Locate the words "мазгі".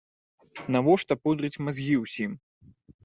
1.67-1.95